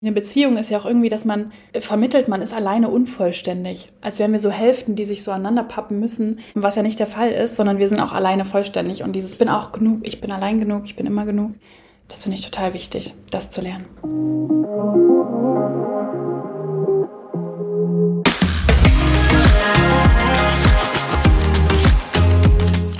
[0.00, 3.88] Eine Beziehung ist ja auch irgendwie, dass man vermittelt, man ist alleine unvollständig.
[4.00, 7.06] Als wären wir so Hälften, die sich so aneinander pappen müssen, was ja nicht der
[7.06, 9.02] Fall ist, sondern wir sind auch alleine vollständig.
[9.02, 11.54] Und dieses bin auch genug, ich bin allein genug, ich bin immer genug,
[12.06, 13.86] das finde ich total wichtig, das zu lernen.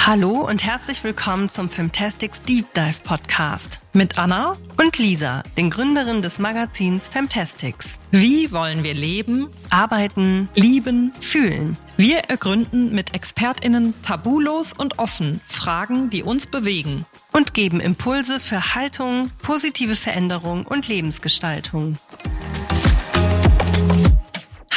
[0.08, 6.22] Hallo und herzlich willkommen zum Femtastics Deep Dive Podcast mit Anna und Lisa, den Gründerinnen
[6.22, 7.98] des Magazins Femtastics.
[8.10, 11.76] Wie wollen wir leben, arbeiten, lieben, fühlen?
[11.98, 17.04] Wir ergründen mit ExpertInnen tabulos und offen Fragen, die uns bewegen.
[17.32, 21.98] Und geben Impulse für Haltung, positive Veränderung und Lebensgestaltung.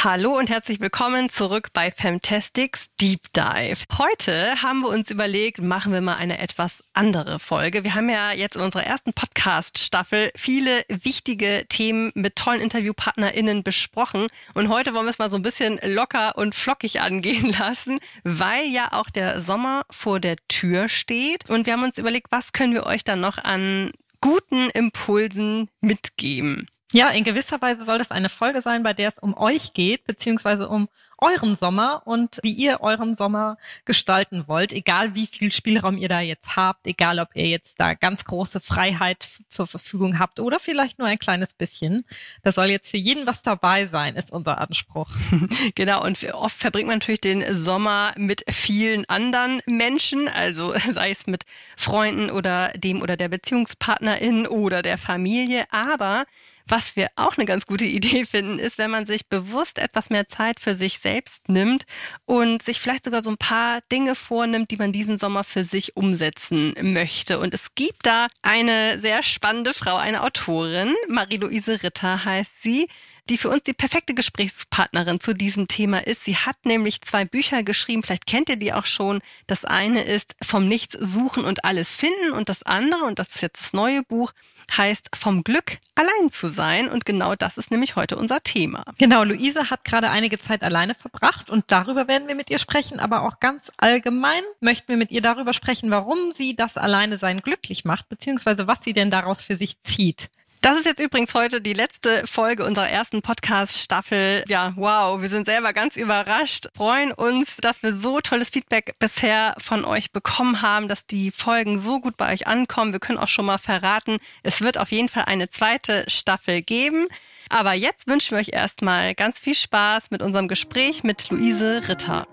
[0.04, 3.84] Hallo und herzlich willkommen zurück bei Femtastics Deep Dive.
[3.98, 7.84] Heute haben wir uns überlegt, machen wir mal eine etwas andere Folge.
[7.84, 14.26] Wir haben ja jetzt in unserer ersten Podcast-Staffel viele wichtige Themen mit tollen InterviewpartnerInnen besprochen.
[14.54, 18.66] Und heute wollen wir es mal so ein bisschen locker und flockig angehen lassen, weil
[18.66, 21.48] ja auch der Sommer vor der Tür steht.
[21.48, 26.66] Und wir haben uns überlegt, was können wir euch dann noch an guten Impulsen mitgeben.
[26.94, 30.04] Ja, in gewisser Weise soll das eine Folge sein, bei der es um euch geht,
[30.04, 35.96] beziehungsweise um euren Sommer und wie ihr euren Sommer gestalten wollt, egal wie viel Spielraum
[35.96, 40.38] ihr da jetzt habt, egal ob ihr jetzt da ganz große Freiheit zur Verfügung habt
[40.38, 42.04] oder vielleicht nur ein kleines bisschen.
[42.42, 45.08] Da soll jetzt für jeden was dabei sein, ist unser Anspruch.
[45.74, 51.26] genau, und oft verbringt man natürlich den Sommer mit vielen anderen Menschen, also sei es
[51.26, 56.26] mit Freunden oder dem oder der Beziehungspartnerin oder der Familie, aber
[56.72, 60.26] was wir auch eine ganz gute Idee finden, ist, wenn man sich bewusst etwas mehr
[60.26, 61.84] Zeit für sich selbst nimmt
[62.24, 65.96] und sich vielleicht sogar so ein paar Dinge vornimmt, die man diesen Sommer für sich
[65.98, 67.38] umsetzen möchte.
[67.38, 72.88] Und es gibt da eine sehr spannende Frau, eine Autorin, Marie-Louise Ritter heißt sie,
[73.28, 76.24] die für uns die perfekte Gesprächspartnerin zu diesem Thema ist.
[76.24, 79.20] Sie hat nämlich zwei Bücher geschrieben, vielleicht kennt ihr die auch schon.
[79.46, 83.42] Das eine ist Vom Nichts suchen und alles finden und das andere, und das ist
[83.42, 84.32] jetzt das neue Buch,
[84.76, 86.88] heißt Vom Glück allein zu sein.
[86.88, 88.84] Und genau das ist nämlich heute unser Thema.
[88.98, 92.98] Genau, Luise hat gerade einige Zeit alleine verbracht und darüber werden wir mit ihr sprechen,
[92.98, 97.40] aber auch ganz allgemein möchten wir mit ihr darüber sprechen, warum sie das Alleine sein
[97.40, 100.30] glücklich macht, beziehungsweise was sie denn daraus für sich zieht.
[100.62, 104.44] Das ist jetzt übrigens heute die letzte Folge unserer ersten Podcast-Staffel.
[104.46, 109.56] Ja, wow, wir sind selber ganz überrascht, freuen uns, dass wir so tolles Feedback bisher
[109.58, 112.92] von euch bekommen haben, dass die Folgen so gut bei euch ankommen.
[112.92, 117.08] Wir können auch schon mal verraten, es wird auf jeden Fall eine zweite Staffel geben.
[117.48, 122.28] Aber jetzt wünschen wir euch erstmal ganz viel Spaß mit unserem Gespräch mit Luise Ritter.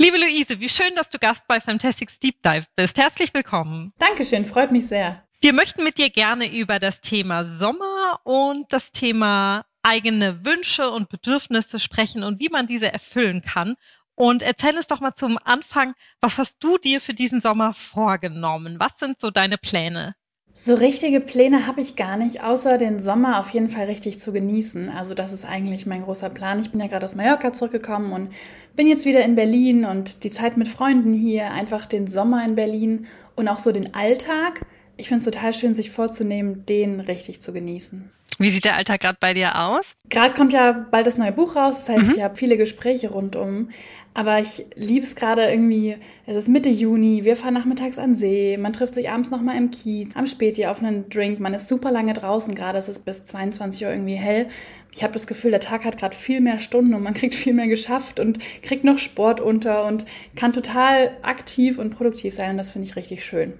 [0.00, 2.96] Liebe Luise, wie schön, dass du Gast bei Fantastics Deep Dive bist.
[2.96, 3.92] Herzlich willkommen.
[3.98, 5.22] Dankeschön, freut mich sehr.
[5.42, 11.10] Wir möchten mit dir gerne über das Thema Sommer und das Thema eigene Wünsche und
[11.10, 13.76] Bedürfnisse sprechen und wie man diese erfüllen kann.
[14.14, 18.76] Und erzähl uns doch mal zum Anfang, was hast du dir für diesen Sommer vorgenommen?
[18.80, 20.14] Was sind so deine Pläne?
[20.52, 24.32] So richtige Pläne habe ich gar nicht, außer den Sommer auf jeden Fall richtig zu
[24.32, 24.88] genießen.
[24.88, 26.60] Also das ist eigentlich mein großer Plan.
[26.60, 28.30] Ich bin ja gerade aus Mallorca zurückgekommen und
[28.76, 32.56] bin jetzt wieder in Berlin und die Zeit mit Freunden hier, einfach den Sommer in
[32.56, 33.06] Berlin
[33.36, 34.60] und auch so den Alltag.
[34.96, 38.10] Ich finde es total schön, sich vorzunehmen, den richtig zu genießen.
[38.38, 39.94] Wie sieht der Alltag gerade bei dir aus?
[40.08, 42.14] Gerade kommt ja bald das neue Buch raus, das heißt, mhm.
[42.16, 43.68] ich habe viele Gespräche rundum.
[44.12, 48.56] Aber ich liebe es gerade irgendwie, es ist Mitte Juni, wir fahren nachmittags an See,
[48.56, 51.92] man trifft sich abends nochmal im Kiez, am Späti auf einen Drink, man ist super
[51.92, 54.48] lange draußen, gerade ist es bis 22 Uhr irgendwie hell.
[54.92, 57.54] Ich habe das Gefühl, der Tag hat gerade viel mehr Stunden und man kriegt viel
[57.54, 60.04] mehr geschafft und kriegt noch Sport unter und
[60.34, 63.54] kann total aktiv und produktiv sein und das finde ich richtig schön.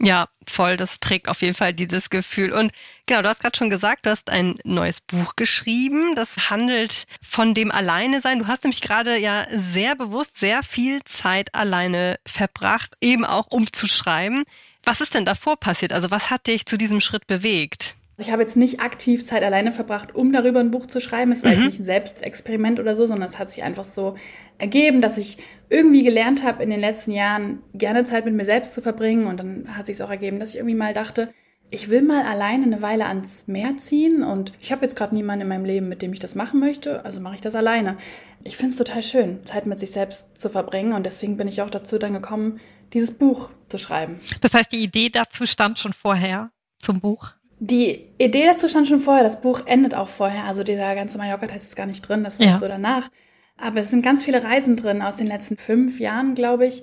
[0.00, 0.76] Ja, voll.
[0.76, 2.52] Das trägt auf jeden Fall dieses Gefühl.
[2.52, 2.72] Und
[3.06, 6.14] genau, du hast gerade schon gesagt, du hast ein neues Buch geschrieben.
[6.14, 8.38] Das handelt von dem Alleine sein.
[8.38, 13.72] Du hast nämlich gerade ja sehr bewusst sehr viel Zeit alleine verbracht, eben auch um
[13.72, 14.44] zu schreiben.
[14.84, 15.92] Was ist denn davor passiert?
[15.92, 17.96] Also was hat dich zu diesem Schritt bewegt?
[18.18, 21.32] Ich habe jetzt nicht aktiv Zeit alleine verbracht, um darüber ein Buch zu schreiben.
[21.32, 21.56] Es war mhm.
[21.56, 24.16] jetzt nicht ein Selbstexperiment oder so, sondern es hat sich einfach so
[24.58, 25.38] ergeben, dass ich
[25.68, 29.26] irgendwie gelernt habe, in den letzten Jahren gerne Zeit mit mir selbst zu verbringen.
[29.26, 31.32] Und dann hat sich auch ergeben, dass ich irgendwie mal dachte,
[31.70, 35.42] ich will mal alleine eine Weile ans Meer ziehen und ich habe jetzt gerade niemanden
[35.42, 37.96] in meinem Leben, mit dem ich das machen möchte, also mache ich das alleine.
[38.44, 41.62] Ich finde es total schön, Zeit mit sich selbst zu verbringen und deswegen bin ich
[41.62, 42.60] auch dazu dann gekommen,
[42.92, 44.20] dieses Buch zu schreiben.
[44.40, 47.32] Das heißt, die Idee dazu stand schon vorher zum Buch?
[47.58, 50.44] Die Idee dazu stand schon vorher, das Buch endet auch vorher.
[50.44, 52.58] Also dieser ganze Mallorca-Teil ist gar nicht drin, das war ja.
[52.58, 53.10] so danach.
[53.58, 56.82] Aber es sind ganz viele Reisen drin aus den letzten fünf Jahren, glaube ich,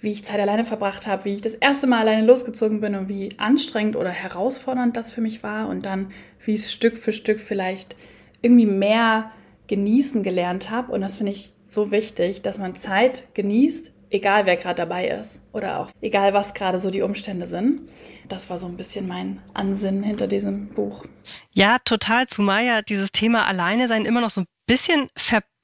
[0.00, 3.08] wie ich Zeit alleine verbracht habe, wie ich das erste Mal alleine losgezogen bin und
[3.08, 6.12] wie anstrengend oder herausfordernd das für mich war und dann,
[6.44, 7.96] wie ich es Stück für Stück vielleicht
[8.40, 9.30] irgendwie mehr
[9.68, 10.92] genießen gelernt habe.
[10.92, 15.40] Und das finde ich so wichtig, dass man Zeit genießt, egal wer gerade dabei ist
[15.52, 17.88] oder auch egal was gerade so die Umstände sind.
[18.28, 21.04] Das war so ein bisschen mein Ansinnen hinter diesem Buch.
[21.52, 22.26] Ja, total.
[22.26, 25.08] Zumal ja dieses Thema Alleine sein immer noch so ein bisschen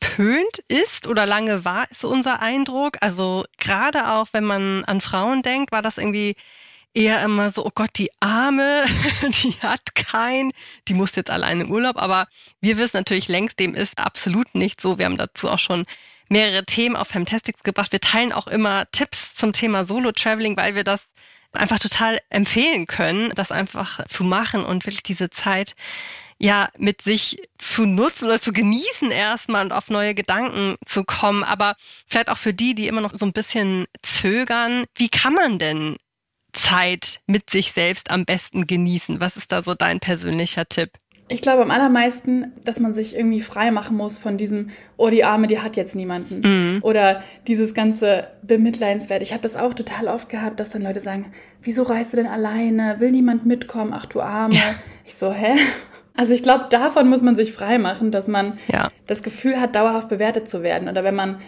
[0.00, 2.98] verpönt ist oder lange war, ist unser Eindruck.
[3.00, 6.34] Also gerade auch, wenn man an Frauen denkt, war das irgendwie
[6.94, 8.84] eher immer so, oh Gott, die Arme,
[9.22, 10.52] die hat kein,
[10.88, 11.96] die muss jetzt allein im Urlaub.
[11.96, 12.26] Aber
[12.60, 14.98] wir wissen natürlich längst, dem ist absolut nicht so.
[14.98, 15.84] Wir haben dazu auch schon
[16.28, 17.92] mehrere Themen auf Fantastics gebracht.
[17.92, 21.02] Wir teilen auch immer Tipps zum Thema Solo-Traveling, weil wir das
[21.52, 25.74] einfach total empfehlen können, das einfach zu machen und wirklich diese Zeit
[26.38, 31.44] ja mit sich zu nutzen oder zu genießen erstmal und auf neue Gedanken zu kommen.
[31.44, 31.74] Aber
[32.06, 35.96] vielleicht auch für die, die immer noch so ein bisschen zögern, wie kann man denn
[36.52, 39.20] Zeit mit sich selbst am besten genießen?
[39.20, 40.90] Was ist da so dein persönlicher Tipp?
[41.30, 45.24] Ich glaube am allermeisten, dass man sich irgendwie frei machen muss von diesem, oh, die
[45.24, 46.40] Arme, die hat jetzt niemanden.
[46.40, 46.78] Mhm.
[46.82, 49.22] Oder dieses ganze Bemitleidenswert.
[49.22, 51.30] Ich habe das auch total oft gehabt, dass dann Leute sagen,
[51.60, 52.96] wieso reist du denn alleine?
[52.98, 53.92] Will niemand mitkommen?
[53.94, 54.54] Ach du Arme.
[54.54, 54.74] Ja.
[55.04, 55.54] Ich so, hä?
[56.18, 58.88] Also ich glaube, davon muss man sich frei machen, dass man ja.
[59.06, 60.88] das Gefühl hat, dauerhaft bewertet zu werden.
[60.88, 61.38] Oder wenn man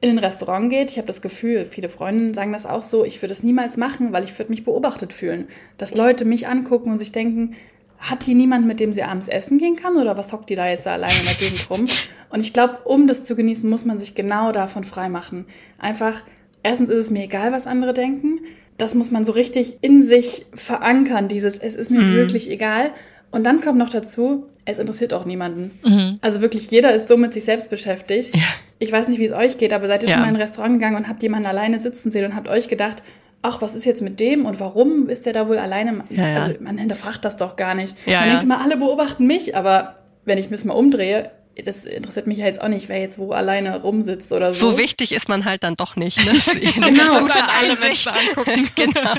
[0.00, 3.20] in ein Restaurant geht, ich habe das Gefühl, viele Freundinnen sagen das auch so, ich
[3.20, 5.48] würde es niemals machen, weil ich würde mich beobachtet fühlen.
[5.78, 7.56] Dass Leute mich angucken und sich denken,
[7.98, 10.68] hat die niemand, mit dem sie abends essen gehen kann oder was hockt die da
[10.68, 11.86] jetzt da alleine in der Gegend rum?
[12.28, 15.46] Und ich glaube, um das zu genießen, muss man sich genau davon freimachen.
[15.76, 16.22] Einfach,
[16.62, 18.38] erstens ist es mir egal, was andere denken.
[18.76, 22.14] Das muss man so richtig in sich verankern, dieses, es ist mir mhm.
[22.14, 22.92] wirklich egal.
[23.30, 25.70] Und dann kommt noch dazu, es interessiert auch niemanden.
[25.84, 26.18] Mhm.
[26.20, 28.34] Also wirklich jeder ist so mit sich selbst beschäftigt.
[28.34, 28.42] Ja.
[28.78, 30.14] Ich weiß nicht, wie es euch geht, aber seid ihr ja.
[30.14, 32.68] schon mal in ein Restaurant gegangen und habt jemanden alleine sitzen sehen und habt euch
[32.68, 33.02] gedacht,
[33.42, 36.04] ach, was ist jetzt mit dem und warum ist der da wohl alleine?
[36.10, 36.34] Ja.
[36.34, 37.96] Also man hinterfragt das doch gar nicht.
[38.06, 41.30] Man denkt immer, alle beobachten mich, aber wenn ich mich mal umdrehe,
[41.64, 44.72] das interessiert mich ja jetzt auch nicht, wer jetzt wo alleine rumsitzt oder so.
[44.72, 46.18] So wichtig ist man halt dann doch nicht.
[46.24, 46.32] Ne?
[46.74, 48.68] genau, gute alle Menschen angucken.
[48.76, 49.14] genau.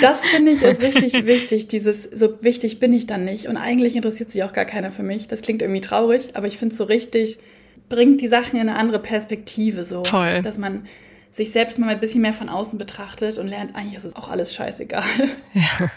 [0.00, 1.68] Das finde ich ist richtig wichtig.
[1.68, 5.02] Dieses so wichtig bin ich dann nicht und eigentlich interessiert sich auch gar keiner für
[5.02, 5.28] mich.
[5.28, 7.38] Das klingt irgendwie traurig, aber ich finde es so richtig
[7.92, 10.40] bringt die Sachen in eine andere Perspektive so, Toll.
[10.40, 10.86] dass man
[11.34, 14.28] sich selbst mal ein bisschen mehr von außen betrachtet und lernt, eigentlich ist es auch
[14.28, 15.02] alles scheißegal.
[15.54, 15.90] Ja,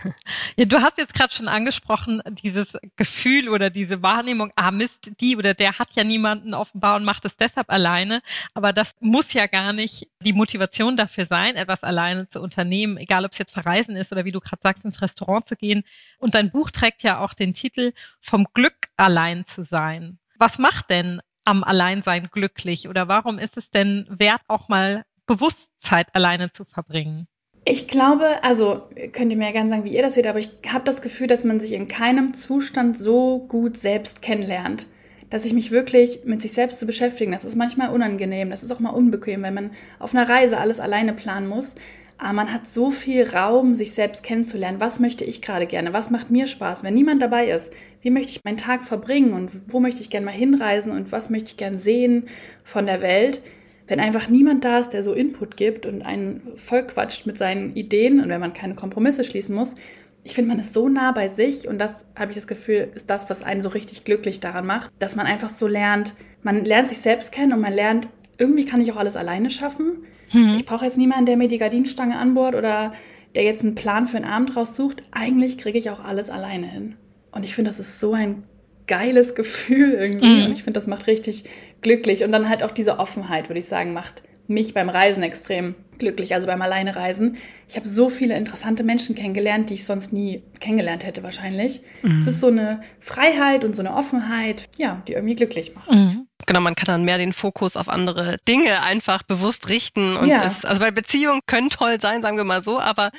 [0.57, 5.37] ja du hast jetzt gerade schon angesprochen, dieses Gefühl oder diese Wahrnehmung, ah Mist, die
[5.37, 8.21] oder der hat ja niemanden offenbar und macht es deshalb alleine.
[8.53, 13.25] Aber das muss ja gar nicht die Motivation dafür sein, etwas alleine zu unternehmen, egal
[13.25, 15.83] ob es jetzt verreisen ist oder wie du gerade sagst, ins Restaurant zu gehen.
[16.17, 20.19] Und dein Buch trägt ja auch den Titel Vom Glück allein zu sein.
[20.37, 25.69] Was macht denn am Alleinsein glücklich oder warum ist es denn wert, auch mal bewusst
[25.80, 27.27] Zeit alleine zu verbringen?
[27.68, 30.51] Ich glaube, also könnt ihr mir ja gerne sagen, wie ihr das seht, aber ich
[30.72, 34.86] habe das Gefühl, dass man sich in keinem Zustand so gut selbst kennenlernt.
[35.31, 38.72] Dass ich mich wirklich mit sich selbst zu beschäftigen, das ist manchmal unangenehm, das ist
[38.72, 41.74] auch mal unbequem, wenn man auf einer Reise alles alleine planen muss.
[42.19, 44.80] Aber man hat so viel Raum, sich selbst kennenzulernen.
[44.80, 45.92] Was möchte ich gerade gerne?
[45.92, 47.74] Was macht mir Spaß, wenn niemand dabei ist?
[48.01, 51.31] Wie möchte ich meinen Tag verbringen und wo möchte ich gerne mal hinreisen und was
[51.31, 52.30] möchte ich gerne sehen
[52.63, 53.42] von der Welt?
[53.87, 58.19] Wenn einfach niemand da ist, der so Input gibt und einen vollquatscht mit seinen Ideen
[58.19, 59.75] und wenn man keine Kompromisse schließen muss,
[60.23, 63.09] ich finde, man ist so nah bei sich und das habe ich das Gefühl, ist
[63.11, 66.89] das, was einen so richtig glücklich daran macht, dass man einfach so lernt, man lernt
[66.89, 68.07] sich selbst kennen und man lernt,
[68.39, 70.04] irgendwie kann ich auch alles alleine schaffen.
[70.33, 70.56] Mhm.
[70.56, 72.94] Ich brauche jetzt niemanden, der mir die Gardinenstange anbohrt oder
[73.35, 75.04] der jetzt einen Plan für einen Abend raussucht.
[75.11, 76.95] Eigentlich kriege ich auch alles alleine hin.
[77.31, 78.44] Und ich finde, das ist so ein
[78.87, 80.42] geiles Gefühl irgendwie.
[80.42, 80.45] Mhm.
[80.45, 81.44] Und ich finde, das macht richtig
[81.81, 82.23] glücklich.
[82.23, 86.33] Und dann halt auch diese Offenheit, würde ich sagen, macht mich beim Reisen extrem glücklich,
[86.33, 87.37] also beim Alleinereisen.
[87.68, 91.81] Ich habe so viele interessante Menschen kennengelernt, die ich sonst nie kennengelernt hätte wahrscheinlich.
[92.01, 92.19] Mhm.
[92.19, 95.92] Es ist so eine Freiheit und so eine Offenheit, ja, die irgendwie glücklich macht.
[95.92, 96.27] Mhm.
[96.45, 100.15] Genau, man kann dann mehr den Fokus auf andere Dinge einfach bewusst richten.
[100.15, 100.44] Und ja.
[100.45, 103.11] es, also weil Beziehungen können toll sein, sagen wir mal so, aber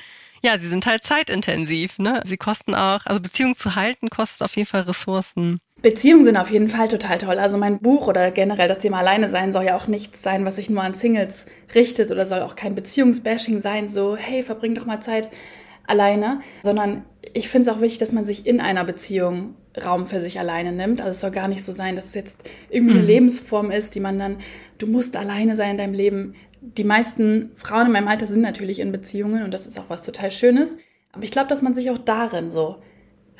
[0.46, 2.22] ja, sie sind halt zeitintensiv, ne?
[2.24, 5.58] Sie kosten auch, also Beziehungen zu halten kostet auf jeden Fall Ressourcen.
[5.82, 7.38] Beziehungen sind auf jeden Fall total toll.
[7.38, 10.56] Also mein Buch oder generell das Thema Alleine sein soll ja auch nichts sein, was
[10.56, 14.86] sich nur an Singles richtet oder soll auch kein Beziehungsbashing sein, so hey, verbring doch
[14.86, 15.28] mal Zeit
[15.86, 20.20] alleine, sondern ich finde es auch wichtig, dass man sich in einer Beziehung Raum für
[20.20, 21.00] sich alleine nimmt.
[21.00, 22.38] Also es soll gar nicht so sein, dass es jetzt
[22.70, 23.08] irgendwie eine mhm.
[23.08, 24.38] Lebensform ist, die man dann,
[24.78, 26.34] du musst alleine sein in deinem Leben.
[26.74, 30.04] Die meisten Frauen in meinem Alter sind natürlich in Beziehungen und das ist auch was
[30.04, 30.76] total Schönes.
[31.12, 32.82] Aber ich glaube, dass man sich auch darin so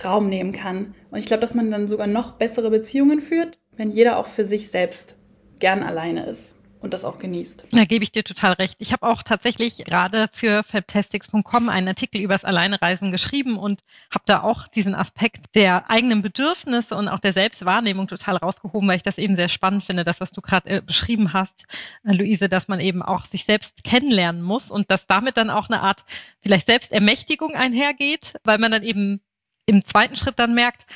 [0.05, 0.95] Raum nehmen kann.
[1.11, 4.45] Und ich glaube, dass man dann sogar noch bessere Beziehungen führt, wenn jeder auch für
[4.45, 5.17] sich selbst
[5.59, 6.56] gern alleine ist.
[6.81, 7.67] Und das auch genießt.
[7.73, 8.77] Da gebe ich dir total recht.
[8.79, 14.43] Ich habe auch tatsächlich gerade für fabtastics.com einen Artikel übers Alleinereisen geschrieben und habe da
[14.43, 19.19] auch diesen Aspekt der eigenen Bedürfnisse und auch der Selbstwahrnehmung total rausgehoben, weil ich das
[19.19, 21.65] eben sehr spannend finde, das, was du gerade äh, beschrieben hast,
[22.05, 25.69] äh, Luise, dass man eben auch sich selbst kennenlernen muss und dass damit dann auch
[25.69, 26.05] eine Art
[26.41, 29.21] vielleicht Selbstermächtigung einhergeht, weil man dann eben
[29.67, 30.87] im zweiten Schritt dann merkt,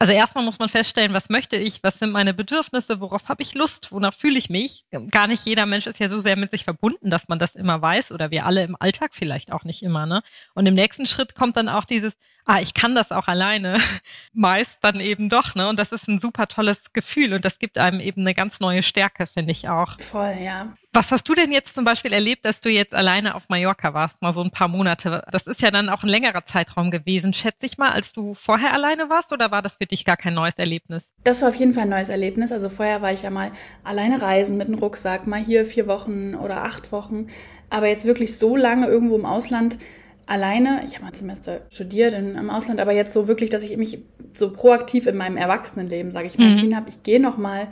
[0.00, 3.54] also erstmal muss man feststellen, was möchte ich, was sind meine Bedürfnisse, worauf habe ich
[3.54, 4.84] Lust, wonach fühle ich mich.
[5.10, 7.82] Gar nicht jeder Mensch ist ja so sehr mit sich verbunden, dass man das immer
[7.82, 10.06] weiß oder wir alle im Alltag vielleicht auch nicht immer.
[10.06, 10.22] Ne?
[10.54, 13.78] Und im nächsten Schritt kommt dann auch dieses, ah, ich kann das auch alleine,
[14.32, 15.56] meist dann eben doch.
[15.56, 15.68] Ne?
[15.68, 18.84] Und das ist ein super tolles Gefühl und das gibt einem eben eine ganz neue
[18.84, 19.98] Stärke, finde ich auch.
[19.98, 20.76] Voll, ja.
[20.92, 24.22] Was hast du denn jetzt zum Beispiel erlebt, dass du jetzt alleine auf Mallorca warst,
[24.22, 25.22] mal so ein paar Monate?
[25.30, 28.72] Das ist ja dann auch ein längerer Zeitraum gewesen, schätze ich mal, als du vorher
[28.72, 31.12] alleine warst oder war das für dich gar kein neues Erlebnis?
[31.24, 32.52] Das war auf jeden Fall ein neues Erlebnis.
[32.52, 33.52] Also vorher war ich ja mal
[33.84, 37.26] alleine reisen mit einem Rucksack, mal hier vier Wochen oder acht Wochen.
[37.68, 39.78] Aber jetzt wirklich so lange irgendwo im Ausland
[40.24, 40.82] alleine.
[40.86, 43.98] Ich habe ein Semester studiert in, im Ausland, aber jetzt so wirklich, dass ich mich
[44.32, 46.50] so proaktiv in meinem Erwachsenenleben, sage ich mal, mhm.
[46.52, 47.68] entschieden habe, ich gehe noch mal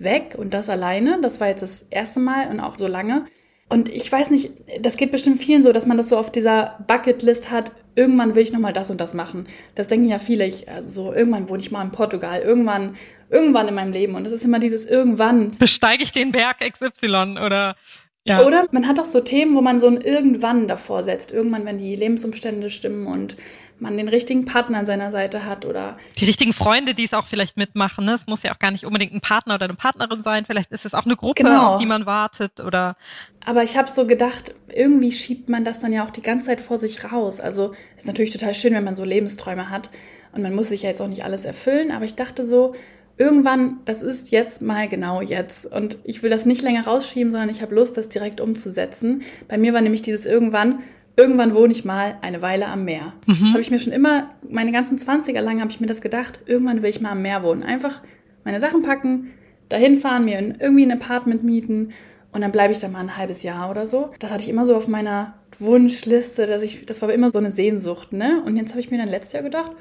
[0.00, 1.20] weg und das alleine.
[1.20, 3.26] Das war jetzt das erste Mal und auch so lange.
[3.68, 6.84] Und ich weiß nicht, das geht bestimmt vielen so, dass man das so auf dieser
[6.88, 7.70] Bucketlist hat.
[7.94, 9.46] Irgendwann will ich nochmal das und das machen.
[9.76, 10.44] Das denken ja viele.
[10.44, 12.40] Ich, also so, irgendwann wohne ich mal in Portugal.
[12.40, 12.96] Irgendwann,
[13.28, 14.16] irgendwann in meinem Leben.
[14.16, 15.52] Und es ist immer dieses irgendwann.
[15.52, 17.76] Besteige ich den Berg XY oder
[18.24, 18.44] ja.
[18.44, 21.32] Oder man hat auch so Themen, wo man so ein Irgendwann davor setzt.
[21.32, 23.36] Irgendwann, wenn die Lebensumstände stimmen und
[23.78, 25.96] man den richtigen Partner an seiner Seite hat oder.
[26.18, 28.04] Die richtigen Freunde, die es auch vielleicht mitmachen.
[28.04, 28.12] Ne?
[28.12, 30.44] Es muss ja auch gar nicht unbedingt ein Partner oder eine Partnerin sein.
[30.44, 31.68] Vielleicht ist es auch eine Gruppe, genau.
[31.68, 32.96] auf die man wartet oder.
[33.44, 36.60] Aber ich habe so gedacht, irgendwie schiebt man das dann ja auch die ganze Zeit
[36.60, 37.40] vor sich raus.
[37.40, 39.88] Also ist natürlich total schön, wenn man so Lebensträume hat
[40.32, 41.90] und man muss sich ja jetzt auch nicht alles erfüllen.
[41.90, 42.74] Aber ich dachte so,
[43.20, 45.66] irgendwann, das ist jetzt mal genau jetzt.
[45.66, 49.22] Und ich will das nicht länger rausschieben, sondern ich habe Lust, das direkt umzusetzen.
[49.46, 50.78] Bei mir war nämlich dieses irgendwann,
[51.16, 53.12] irgendwann wohne ich mal eine Weile am Meer.
[53.26, 53.36] Mhm.
[53.38, 56.40] Das habe ich mir schon immer, meine ganzen 20er lang habe ich mir das gedacht,
[56.46, 57.62] irgendwann will ich mal am Meer wohnen.
[57.62, 58.00] Einfach
[58.44, 59.32] meine Sachen packen,
[59.68, 61.90] dahin fahren, mir irgendwie ein Apartment mieten
[62.32, 64.10] und dann bleibe ich da mal ein halbes Jahr oder so.
[64.18, 67.50] Das hatte ich immer so auf meiner Wunschliste, dass ich, das war immer so eine
[67.50, 68.42] Sehnsucht, ne?
[68.46, 69.72] Und jetzt habe ich mir dann letztes Jahr gedacht,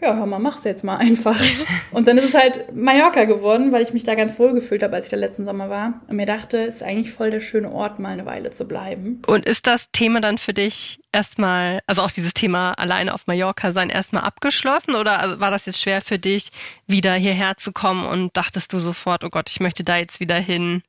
[0.00, 1.38] ja, hör mal, mach's jetzt mal einfach.
[1.90, 4.94] Und dann ist es halt Mallorca geworden, weil ich mich da ganz wohl gefühlt habe,
[4.94, 6.00] als ich da letzten Sommer war.
[6.08, 9.20] Und mir dachte, es ist eigentlich voll der schöne Ort, mal eine Weile zu bleiben.
[9.26, 13.72] Und ist das Thema dann für dich erstmal, also auch dieses Thema alleine auf Mallorca
[13.72, 14.94] sein, erstmal abgeschlossen?
[14.94, 16.50] Oder war das jetzt schwer für dich,
[16.86, 20.36] wieder hierher zu kommen und dachtest du sofort, oh Gott, ich möchte da jetzt wieder
[20.36, 20.82] hin?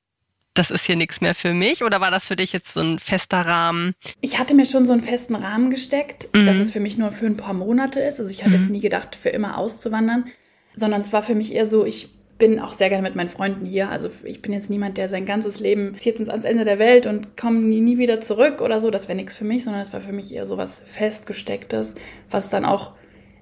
[0.54, 1.84] Das ist hier nichts mehr für mich?
[1.84, 3.94] Oder war das für dich jetzt so ein fester Rahmen?
[4.22, 6.46] Ich hatte mir schon so einen festen Rahmen gesteckt, mhm.
[6.46, 8.20] dass es für mich nur für ein paar Monate ist.
[8.20, 8.62] Also ich hatte mhm.
[8.62, 10.26] jetzt nie gedacht, für immer auszuwandern,
[10.74, 13.66] sondern es war für mich eher so, ich bin auch sehr gerne mit meinen Freunden
[13.66, 13.90] hier.
[13.90, 17.06] Also ich bin jetzt niemand, der sein ganzes Leben zieht uns ans Ende der Welt
[17.06, 18.90] und kommt nie, nie wieder zurück oder so.
[18.90, 21.96] Das wäre nichts für mich, sondern es war für mich eher so was Festgestecktes,
[22.30, 22.94] was dann auch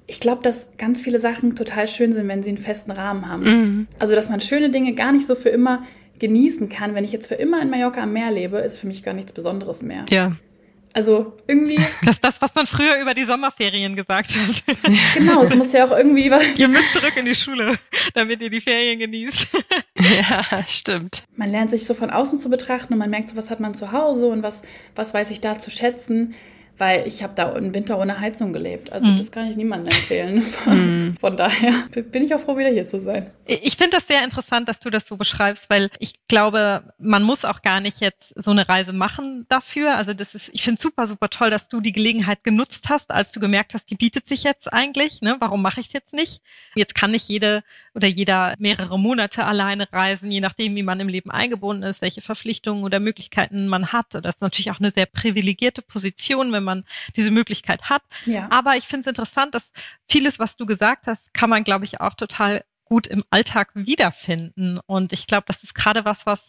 [0.06, 3.44] ich glaube, dass ganz viele Sachen total schön sind, wenn sie einen festen Rahmen haben.
[3.44, 3.88] Mhm.
[4.00, 5.84] Also, dass man schöne Dinge gar nicht so für immer
[6.20, 6.96] genießen kann.
[6.96, 9.34] Wenn ich jetzt für immer in Mallorca am Meer lebe, ist für mich gar nichts
[9.34, 10.06] Besonderes mehr.
[10.10, 10.36] Ja.
[10.94, 11.80] Also irgendwie.
[12.02, 14.64] Das ist das, was man früher über die Sommerferien gesagt hat.
[15.14, 16.32] Genau, es muss ja auch irgendwie.
[16.58, 17.78] ihr müsst zurück in die Schule,
[18.14, 19.48] damit ihr die Ferien genießt.
[20.20, 21.24] Ja, stimmt.
[21.36, 23.74] Man lernt sich so von außen zu betrachten und man merkt so, was hat man
[23.74, 24.62] zu Hause und was,
[24.96, 26.36] was weiß ich da zu schätzen
[26.80, 28.92] weil ich habe da im Winter ohne Heizung gelebt.
[28.92, 29.18] Also mhm.
[29.18, 30.42] das kann ich niemandem empfehlen.
[30.60, 31.18] Von, mhm.
[31.18, 31.74] von, daher
[32.12, 33.32] bin ich auch froh, wieder hier zu sein.
[33.46, 37.46] Ich finde das sehr interessant, dass du das so beschreibst, weil ich glaube, man muss
[37.46, 39.96] auch gar nicht jetzt so eine Reise machen dafür.
[39.96, 43.32] Also das ist, ich finde super, super toll, dass du die Gelegenheit genutzt hast, als
[43.32, 45.22] du gemerkt hast, die bietet sich jetzt eigentlich.
[45.22, 45.38] Ne?
[45.40, 46.42] Warum mache ich es jetzt nicht?
[46.76, 47.62] Jetzt kann nicht jede
[47.94, 52.22] oder jeder mehrere Monate alleine reisen, je nachdem, wie man im Leben eingebunden ist, welche
[52.22, 54.14] Verpflichtungen oder Möglichkeiten man hat.
[54.14, 56.86] Das ist natürlich auch eine sehr privilegierte Position, wenn man man
[57.16, 58.04] diese Möglichkeit hat.
[58.26, 58.48] Ja.
[58.52, 59.72] Aber ich finde es interessant, dass
[60.08, 64.80] vieles, was du gesagt hast, kann man, glaube ich, auch total gut im Alltag wiederfinden.
[64.86, 66.42] Und ich glaube, das ist gerade was, was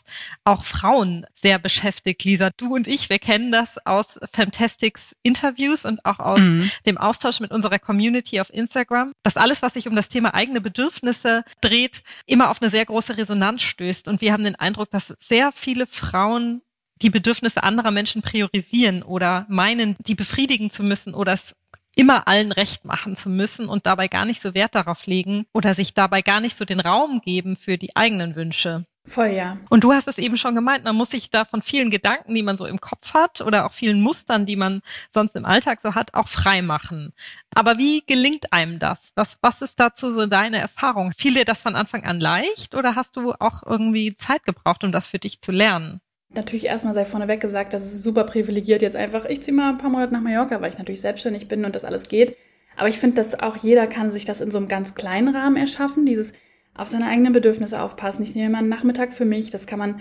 [0.44, 2.24] auch Frauen sehr beschäftigt.
[2.24, 6.70] Lisa, du und ich, wir kennen das aus Fantastics Interviews und auch aus mhm.
[6.86, 10.60] dem Austausch mit unserer Community auf Instagram, dass alles, was sich um das Thema eigene
[10.60, 14.08] Bedürfnisse dreht, immer auf eine sehr große Resonanz stößt.
[14.08, 16.62] Und wir haben den Eindruck, dass sehr viele Frauen
[17.02, 21.54] die Bedürfnisse anderer Menschen priorisieren oder meinen, die befriedigen zu müssen oder es
[21.96, 25.74] immer allen recht machen zu müssen und dabei gar nicht so Wert darauf legen oder
[25.74, 28.84] sich dabei gar nicht so den Raum geben für die eigenen Wünsche.
[29.06, 29.58] Voll, ja.
[29.70, 32.42] Und du hast es eben schon gemeint, man muss sich da von vielen Gedanken, die
[32.42, 35.94] man so im Kopf hat oder auch vielen Mustern, die man sonst im Alltag so
[35.94, 37.12] hat, auch frei machen.
[37.54, 39.12] Aber wie gelingt einem das?
[39.16, 41.12] Was, was ist dazu so deine Erfahrung?
[41.16, 44.92] Fiel dir das von Anfang an leicht oder hast du auch irgendwie Zeit gebraucht, um
[44.92, 46.00] das für dich zu lernen?
[46.34, 49.24] Natürlich erstmal sei vorneweg gesagt, das ist super privilegiert jetzt einfach.
[49.24, 51.84] Ich ziehe mal ein paar Monate nach Mallorca, weil ich natürlich selbstständig bin und das
[51.84, 52.36] alles geht.
[52.76, 55.56] Aber ich finde, dass auch jeder kann sich das in so einem ganz kleinen Rahmen
[55.56, 56.32] erschaffen, dieses
[56.74, 58.22] auf seine eigenen Bedürfnisse aufpassen.
[58.22, 59.50] Ich nehme mal einen Nachmittag für mich.
[59.50, 60.00] Das kann man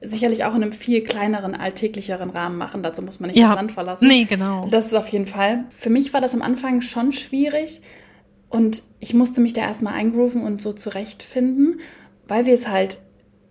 [0.00, 2.82] sicherlich auch in einem viel kleineren, alltäglicheren Rahmen machen.
[2.82, 3.48] Dazu muss man nicht ja.
[3.48, 4.06] das Land verlassen.
[4.06, 4.68] Nee, genau.
[4.70, 5.64] Das ist auf jeden Fall.
[5.70, 7.82] Für mich war das am Anfang schon schwierig
[8.48, 11.80] und ich musste mich da erstmal eingrooven und so zurechtfinden,
[12.28, 12.98] weil wir es halt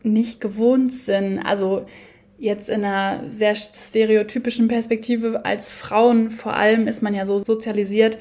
[0.03, 1.39] nicht gewohnt sind.
[1.39, 1.85] Also
[2.43, 8.17] jetzt in einer sehr stereotypischen Perspektive als Frauen vor allem ist man ja so sozialisiert,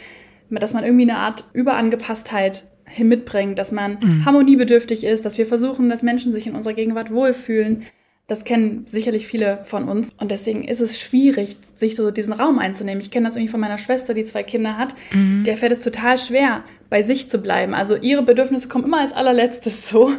[0.48, 2.64] dass man irgendwie eine Art Überangepasstheit
[2.98, 4.24] mitbringt, dass man mhm.
[4.24, 7.82] harmoniebedürftig ist, dass wir versuchen, dass Menschen sich in unserer Gegenwart wohlfühlen.
[8.28, 10.12] Das kennen sicherlich viele von uns.
[10.20, 13.00] Und deswegen ist es schwierig, sich so diesen Raum einzunehmen.
[13.00, 14.94] Ich kenne das irgendwie von meiner Schwester, die zwei Kinder hat.
[15.12, 15.42] Mhm.
[15.44, 17.74] Der fällt es total schwer, bei sich zu bleiben.
[17.74, 20.12] Also ihre Bedürfnisse kommen immer als allerletztes so.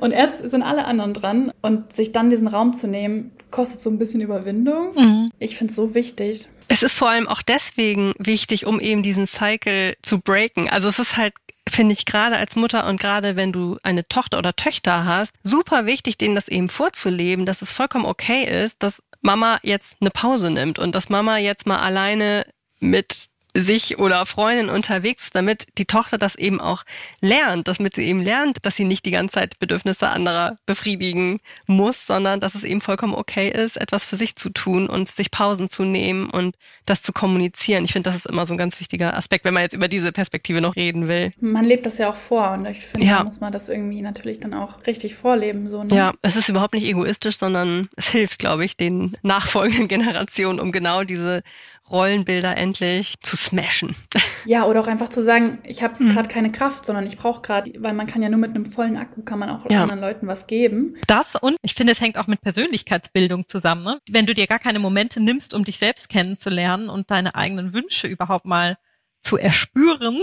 [0.00, 1.52] Und erst sind alle anderen dran.
[1.62, 4.94] Und sich dann diesen Raum zu nehmen, kostet so ein bisschen Überwindung.
[4.94, 5.30] Mhm.
[5.38, 6.48] Ich finde es so wichtig.
[6.68, 10.68] Es ist vor allem auch deswegen wichtig, um eben diesen Cycle zu breaken.
[10.70, 11.34] Also es ist halt
[11.68, 15.86] finde ich gerade als Mutter und gerade wenn du eine Tochter oder Töchter hast, super
[15.86, 20.50] wichtig, denen das eben vorzuleben, dass es vollkommen okay ist, dass Mama jetzt eine Pause
[20.50, 22.46] nimmt und dass Mama jetzt mal alleine
[22.80, 26.84] mit sich oder Freundin unterwegs, damit die Tochter das eben auch
[27.20, 32.06] lernt, damit sie eben lernt, dass sie nicht die ganze Zeit Bedürfnisse anderer befriedigen muss,
[32.06, 35.68] sondern dass es eben vollkommen okay ist, etwas für sich zu tun und sich Pausen
[35.68, 37.84] zu nehmen und das zu kommunizieren.
[37.84, 40.12] Ich finde, das ist immer so ein ganz wichtiger Aspekt, wenn man jetzt über diese
[40.12, 41.32] Perspektive noch reden will.
[41.40, 43.18] Man lebt das ja auch vor und ich finde, ja.
[43.18, 45.68] da muss man das irgendwie natürlich dann auch richtig vorleben.
[45.68, 45.94] So, ne?
[45.94, 50.72] Ja, es ist überhaupt nicht egoistisch, sondern es hilft, glaube ich, den nachfolgenden Generationen, um
[50.72, 51.42] genau diese
[51.90, 53.96] Rollenbilder endlich zu smashen.
[54.44, 56.10] Ja, oder auch einfach zu sagen, ich habe mhm.
[56.10, 58.96] gerade keine Kraft, sondern ich brauche gerade, weil man kann ja nur mit einem vollen
[58.96, 59.82] Akku kann man auch ja.
[59.82, 60.96] anderen Leuten was geben.
[61.06, 63.84] Das und ich finde, es hängt auch mit Persönlichkeitsbildung zusammen.
[63.84, 64.00] Ne?
[64.10, 68.06] Wenn du dir gar keine Momente nimmst, um dich selbst kennenzulernen und deine eigenen Wünsche
[68.06, 68.78] überhaupt mal
[69.20, 70.18] zu erspüren,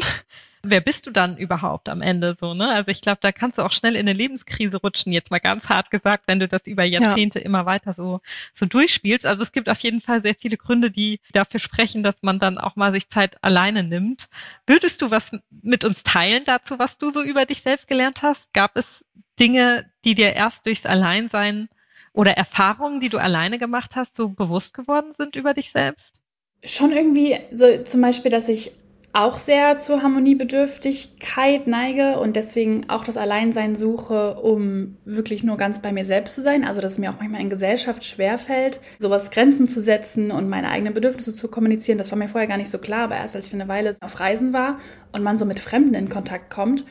[0.64, 2.70] wer bist du dann überhaupt am Ende so, ne?
[2.70, 5.70] Also ich glaube, da kannst du auch schnell in eine Lebenskrise rutschen, jetzt mal ganz
[5.70, 7.46] hart gesagt, wenn du das über Jahrzehnte ja.
[7.46, 8.22] immer weiter so,
[8.54, 9.26] so durchspielst.
[9.26, 12.58] Also es gibt auf jeden Fall sehr viele Gründe, die dafür sprechen, dass man dann
[12.58, 14.28] auch mal sich Zeit alleine nimmt.
[14.66, 15.32] Würdest du was
[15.62, 18.52] mit uns teilen dazu, was du so über dich selbst gelernt hast?
[18.54, 19.06] Gab es
[19.40, 21.70] Dinge, die dir erst durchs Alleinsein
[22.14, 26.20] oder Erfahrungen, die du alleine gemacht hast, so bewusst geworden sind über dich selbst?
[26.64, 28.72] Schon irgendwie so zum Beispiel, dass ich
[29.18, 35.82] auch sehr zur Harmoniebedürftigkeit neige und deswegen auch das Alleinsein suche, um wirklich nur ganz
[35.82, 36.64] bei mir selbst zu sein.
[36.64, 40.70] Also dass es mir auch manchmal in Gesellschaft schwerfällt, sowas Grenzen zu setzen und meine
[40.70, 41.98] eigenen Bedürfnisse zu kommunizieren.
[41.98, 44.20] Das war mir vorher gar nicht so klar, aber erst als ich eine Weile auf
[44.20, 44.78] Reisen war
[45.14, 46.86] und man so mit Fremden in Kontakt kommt,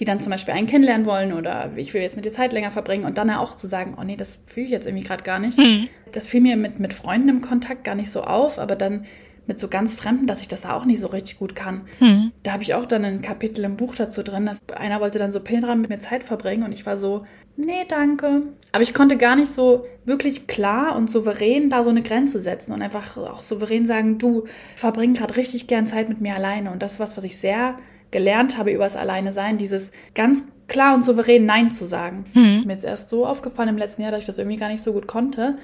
[0.00, 2.72] die dann zum Beispiel einen kennenlernen wollen oder ich will jetzt mit dir Zeit länger
[2.72, 5.38] verbringen und dann auch zu sagen, oh nee, das fühle ich jetzt irgendwie gerade gar
[5.38, 5.56] nicht.
[5.56, 5.86] Mhm.
[6.10, 9.04] Das fiel mir mit, mit Freunden im Kontakt gar nicht so auf, aber dann
[9.50, 11.80] mit so ganz Fremden, dass ich das da auch nicht so richtig gut kann.
[11.98, 12.30] Hm.
[12.44, 15.32] Da habe ich auch dann ein Kapitel im Buch dazu drin, dass einer wollte dann
[15.32, 18.42] so Pilgern mit mir Zeit verbringen und ich war so, nee, danke.
[18.70, 22.72] Aber ich konnte gar nicht so wirklich klar und souverän da so eine Grenze setzen
[22.72, 24.44] und einfach auch souverän sagen, du
[24.76, 26.70] verbring gerade richtig gern Zeit mit mir alleine.
[26.70, 27.74] Und das ist was, was ich sehr
[28.12, 32.24] gelernt habe über das Alleine sein, dieses ganz klar und souverän Nein zu sagen.
[32.34, 32.62] Hm.
[32.66, 34.92] Mir ist erst so aufgefallen im letzten Jahr, dass ich das irgendwie gar nicht so
[34.92, 35.58] gut konnte.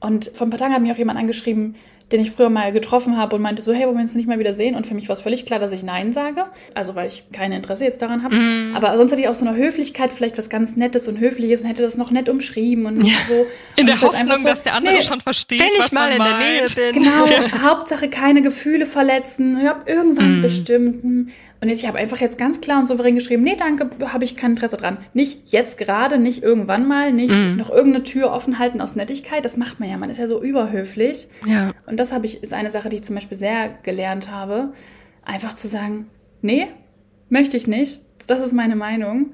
[0.00, 1.76] Und vor ein paar Tagen hat mir auch jemand angeschrieben,
[2.12, 4.38] den ich früher mal getroffen habe und meinte so, hey, wollen wir uns nicht mal
[4.38, 4.74] wieder sehen?
[4.74, 6.44] Und für mich war es völlig klar, dass ich Nein sage.
[6.74, 8.36] Also weil ich kein Interesse jetzt daran habe.
[8.36, 8.76] Mm.
[8.76, 11.68] Aber sonst hatte ich auch so eine Höflichkeit, vielleicht was ganz Nettes und Höfliches und
[11.68, 13.14] hätte das noch nett umschrieben und ja.
[13.26, 13.46] so.
[13.76, 16.18] In und der Hoffnung, so, dass der andere nee, schon versteht, wenn ich mal in
[16.18, 16.42] meint.
[16.42, 17.02] der Nähe bin.
[17.02, 17.62] Genau, ja.
[17.62, 19.58] Hauptsache keine Gefühle verletzen.
[19.60, 20.42] Ich habe irgendwann mm.
[20.42, 21.04] bestimmt
[21.62, 24.34] und jetzt, ich habe einfach jetzt ganz klar und souverän geschrieben, nee, danke, habe ich
[24.34, 24.98] kein Interesse dran.
[25.14, 27.56] Nicht jetzt gerade, nicht irgendwann mal, nicht mhm.
[27.56, 29.44] noch irgendeine Tür offen halten aus Nettigkeit.
[29.44, 31.28] Das macht man ja, man ist ja so überhöflich.
[31.46, 31.72] Ja.
[31.86, 34.72] Und das habe ich, ist eine Sache, die ich zum Beispiel sehr gelernt habe.
[35.24, 36.08] Einfach zu sagen,
[36.40, 36.66] nee,
[37.28, 38.00] möchte ich nicht.
[38.26, 39.32] Das ist meine Meinung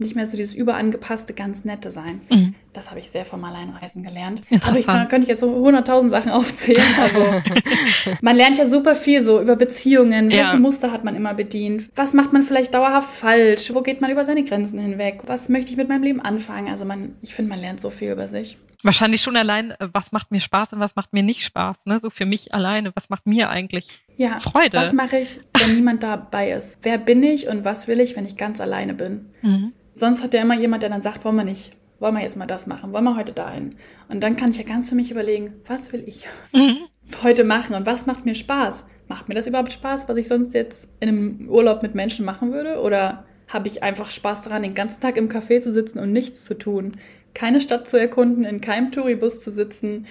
[0.00, 2.20] nicht mehr so dieses überangepasste, ganz nette sein.
[2.30, 2.54] Mhm.
[2.72, 4.42] Das habe ich sehr vom Alleinreisen gelernt.
[4.62, 6.82] Aber ich kann, könnte ich jetzt so 100.000 Sachen aufzählen.
[7.00, 7.20] Also
[8.20, 10.30] man lernt ja super viel so über Beziehungen.
[10.30, 10.56] Welche ja.
[10.56, 11.90] Muster hat man immer bedient?
[11.94, 13.72] Was macht man vielleicht dauerhaft falsch?
[13.74, 15.22] Wo geht man über seine Grenzen hinweg?
[15.26, 16.68] Was möchte ich mit meinem Leben anfangen?
[16.68, 18.56] Also man, ich finde, man lernt so viel über sich.
[18.82, 21.86] Wahrscheinlich schon allein, äh, was macht mir Spaß und was macht mir nicht Spaß.
[21.86, 22.00] Ne?
[22.00, 24.76] So für mich alleine, was macht mir eigentlich ja, Freude?
[24.76, 26.78] Was mache ich, wenn niemand dabei ist?
[26.82, 29.26] Wer bin ich und was will ich, wenn ich ganz alleine bin?
[29.42, 29.72] Mhm.
[30.00, 32.46] Sonst hat ja immer jemand, der dann sagt, wollen wir nicht wollen wir jetzt mal
[32.46, 33.76] das machen, wollen wir heute da hin?
[34.08, 36.76] Und dann kann ich ja ganz für mich überlegen, was will ich mhm.
[37.22, 38.84] heute machen und was macht mir Spaß?
[39.06, 42.52] Macht mir das überhaupt Spaß, was ich sonst jetzt in einem Urlaub mit Menschen machen
[42.52, 42.80] würde?
[42.80, 46.44] Oder habe ich einfach Spaß daran, den ganzen Tag im Café zu sitzen und nichts
[46.44, 46.92] zu tun?
[47.34, 50.06] Keine Stadt zu erkunden, in keinem Touribus zu sitzen,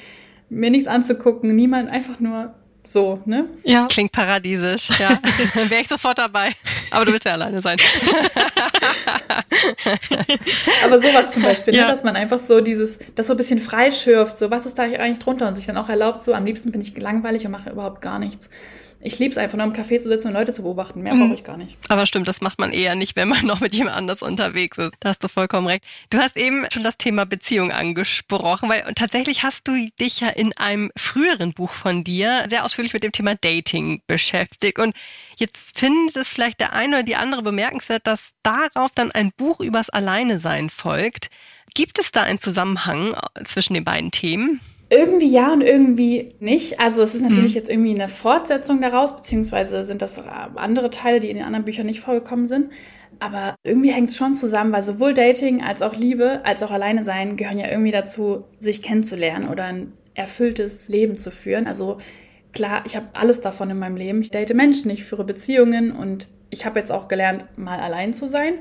[0.50, 3.48] mir nichts anzugucken, niemand, einfach nur so, ne?
[3.64, 3.88] Ja.
[3.88, 5.20] Klingt paradiesisch, ja.
[5.70, 6.54] Wäre ich sofort dabei.
[6.92, 7.78] Aber du willst ja alleine sein.
[10.86, 11.80] Aber sowas zum Beispiel, ne?
[11.80, 11.86] ja.
[11.86, 11.92] ne?
[11.92, 15.20] dass man einfach so dieses, das so ein bisschen freischürft, so was ist da eigentlich
[15.20, 18.02] drunter und sich dann auch erlaubt, so am liebsten bin ich langweilig und mache überhaupt
[18.02, 18.50] gar nichts.
[19.02, 21.02] Ich liebe es einfach nur im Café zu sitzen und Leute zu beobachten.
[21.02, 21.28] Mehr mhm.
[21.28, 21.78] brauche ich gar nicht.
[21.88, 24.92] Aber stimmt, das macht man eher nicht, wenn man noch mit jemand anders unterwegs ist.
[25.00, 25.86] Da hast du vollkommen recht.
[26.10, 30.56] Du hast eben schon das Thema Beziehung angesprochen, weil tatsächlich hast du dich ja in
[30.58, 34.80] einem früheren Buch von dir sehr ausführlich mit dem Thema Dating beschäftigt.
[34.80, 34.96] Und
[35.38, 39.62] jetzt findet es vielleicht der eine oder die andere bemerkenswert, dass darauf dann ein Buch
[39.62, 41.30] übers Alleinesein folgt.
[41.74, 44.60] Gibt es da einen Zusammenhang zwischen den beiden Themen?
[44.92, 46.80] Irgendwie ja und irgendwie nicht.
[46.80, 47.58] Also es ist natürlich mhm.
[47.58, 50.20] jetzt irgendwie eine Fortsetzung daraus, beziehungsweise sind das
[50.56, 52.72] andere Teile, die in den anderen Büchern nicht vorgekommen sind.
[53.20, 57.04] Aber irgendwie hängt es schon zusammen, weil sowohl Dating als auch Liebe, als auch Alleine
[57.04, 61.68] sein gehören ja irgendwie dazu, sich kennenzulernen oder ein erfülltes Leben zu führen.
[61.68, 62.00] Also
[62.52, 64.22] klar, ich habe alles davon in meinem Leben.
[64.22, 68.28] Ich date Menschen, ich führe Beziehungen und ich habe jetzt auch gelernt, mal allein zu
[68.28, 68.56] sein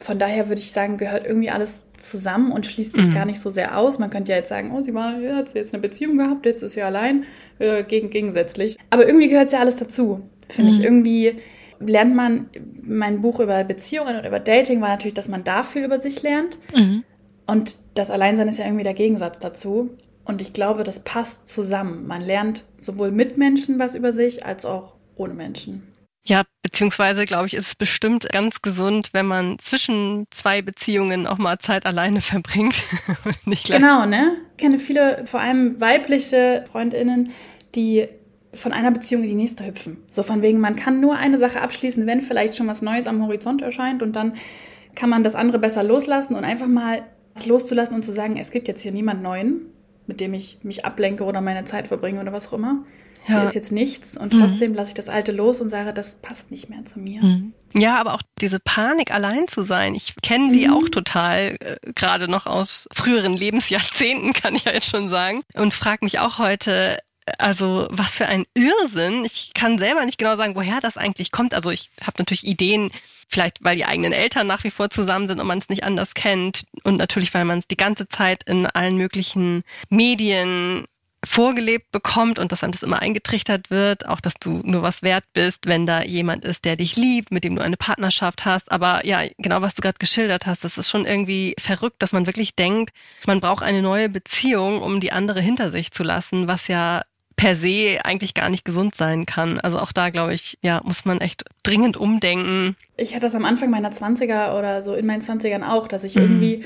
[0.00, 3.14] von daher würde ich sagen, gehört irgendwie alles zusammen und schließt sich mhm.
[3.14, 3.98] gar nicht so sehr aus.
[3.98, 6.46] Man könnte ja jetzt sagen, oh, sie war, ja, hat sie jetzt eine Beziehung gehabt,
[6.46, 7.24] jetzt ist sie allein,
[7.58, 8.78] äh, gegen, gegensätzlich.
[8.88, 10.78] Aber irgendwie gehört ja alles dazu, finde mhm.
[10.78, 10.84] ich.
[10.84, 11.36] Irgendwie
[11.80, 12.46] lernt man,
[12.82, 16.22] mein Buch über Beziehungen und über Dating war natürlich, dass man da viel über sich
[16.22, 16.58] lernt.
[16.74, 17.04] Mhm.
[17.46, 19.90] Und das Alleinsein ist ja irgendwie der Gegensatz dazu.
[20.24, 22.06] Und ich glaube, das passt zusammen.
[22.06, 25.89] Man lernt sowohl mit Menschen was über sich als auch ohne Menschen.
[26.22, 31.38] Ja, beziehungsweise glaube ich, ist es bestimmt ganz gesund, wenn man zwischen zwei Beziehungen auch
[31.38, 32.82] mal Zeit alleine verbringt.
[33.66, 34.36] genau, ne?
[34.52, 37.30] Ich kenne viele, vor allem weibliche Freundinnen,
[37.74, 38.06] die
[38.52, 39.98] von einer Beziehung in die nächste hüpfen.
[40.08, 43.22] So von wegen, man kann nur eine Sache abschließen, wenn vielleicht schon was Neues am
[43.22, 44.34] Horizont erscheint und dann
[44.96, 47.04] kann man das andere besser loslassen und einfach mal
[47.46, 49.66] loszulassen und zu sagen, es gibt jetzt hier niemand Neuen,
[50.06, 52.84] mit dem ich mich ablenke oder meine Zeit verbringe oder was auch immer
[53.28, 53.36] ja.
[53.36, 54.76] hier ist jetzt nichts und trotzdem mhm.
[54.76, 57.22] lasse ich das Alte los und sage, das passt nicht mehr zu mir.
[57.22, 57.52] Mhm.
[57.74, 59.94] Ja, aber auch diese Panik, allein zu sein.
[59.94, 60.74] Ich kenne die mhm.
[60.74, 65.42] auch total, äh, gerade noch aus früheren Lebensjahrzehnten, kann ich ja jetzt schon sagen.
[65.54, 66.98] Und frage mich auch heute,
[67.38, 69.24] also was für ein Irrsinn.
[69.24, 71.54] Ich kann selber nicht genau sagen, woher das eigentlich kommt.
[71.54, 72.90] Also ich habe natürlich Ideen,
[73.28, 76.14] vielleicht weil die eigenen Eltern nach wie vor zusammen sind und man es nicht anders
[76.14, 76.64] kennt.
[76.82, 80.86] Und natürlich, weil man es die ganze Zeit in allen möglichen Medien
[81.24, 85.24] vorgelebt bekommt und dass einem das immer eingetrichtert wird, auch dass du nur was wert
[85.34, 88.72] bist, wenn da jemand ist, der dich liebt, mit dem du eine Partnerschaft hast.
[88.72, 92.26] Aber ja, genau was du gerade geschildert hast, das ist schon irgendwie verrückt, dass man
[92.26, 92.92] wirklich denkt,
[93.26, 97.02] man braucht eine neue Beziehung, um die andere hinter sich zu lassen, was ja
[97.36, 99.60] per se eigentlich gar nicht gesund sein kann.
[99.60, 102.76] Also auch da, glaube ich, ja, muss man echt dringend umdenken.
[102.96, 106.16] Ich hatte das am Anfang meiner 20er oder so in meinen 20ern auch, dass ich
[106.16, 106.22] mhm.
[106.22, 106.64] irgendwie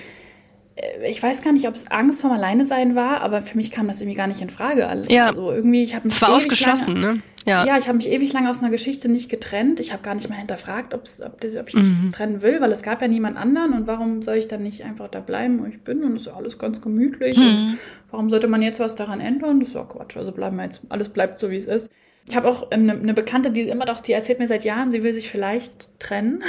[1.07, 3.87] ich weiß gar nicht, ob es Angst vorm Alleine sein war, aber für mich kam
[3.87, 4.89] das irgendwie gar nicht in Frage.
[4.89, 5.29] Also, ja.
[5.29, 6.15] Also irgendwie, ich habe mich.
[6.15, 7.23] Es war ausgeschlossen, lange, ne?
[7.47, 7.65] Ja.
[7.65, 9.79] Ja, ich habe mich ewig lange aus einer Geschichte nicht getrennt.
[9.79, 12.11] Ich habe gar nicht mal hinterfragt, ob, das, ob ich mhm.
[12.11, 14.83] das trennen will, weil es gab ja niemand anderen und warum soll ich dann nicht
[14.83, 17.45] einfach da bleiben, wo ich bin und es ist ja alles ganz gemütlich mhm.
[17.45, 17.79] und
[18.11, 19.61] warum sollte man jetzt was daran ändern?
[19.61, 20.17] Das ist ja Quatsch.
[20.17, 21.91] Also bleiben wir jetzt, alles bleibt so, wie es ist.
[22.27, 25.03] Ich habe auch eine, eine Bekannte, die immer doch, die erzählt mir seit Jahren, sie
[25.03, 26.43] will sich vielleicht trennen.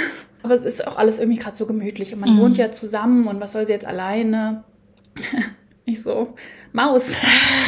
[0.46, 2.38] Aber es ist auch alles irgendwie gerade so gemütlich und man mhm.
[2.38, 4.62] wohnt ja zusammen und was soll sie jetzt alleine?
[5.84, 6.34] ich so,
[6.72, 7.16] Maus,